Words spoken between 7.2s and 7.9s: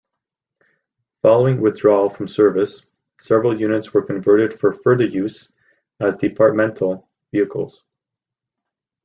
vehicles.